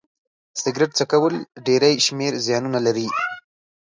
سيګرټ 0.61 0.91
څکول 0.99 1.35
ډيری 1.67 1.93
شمېر 2.05 2.31
زيانونه 2.45 2.79
لري 2.85 3.07